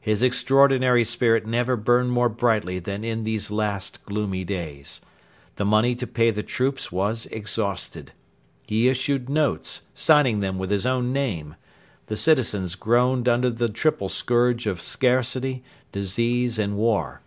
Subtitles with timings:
[0.00, 5.00] His extraordinary spirit never burned more brightly than in these last, gloomy days.
[5.54, 8.10] The money to pay the troops was exhausted.
[8.66, 11.54] He issued notes, signing them with his own name.
[12.06, 17.22] The citizens groaned under the triple scourge of scarcity, disease, and war.